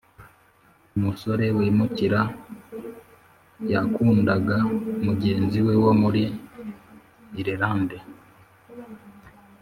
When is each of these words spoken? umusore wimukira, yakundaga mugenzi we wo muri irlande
umusore 0.97 1.45
wimukira, 1.57 2.21
yakundaga 3.71 4.57
mugenzi 5.05 5.59
we 5.67 5.73
wo 5.83 5.91
muri 6.01 6.23
irlande 7.41 7.97